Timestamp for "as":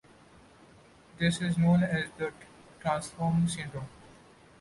1.83-2.09